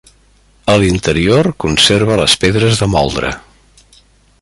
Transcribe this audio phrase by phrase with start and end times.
[0.73, 3.35] A l'interior conserva les pedres de moldre.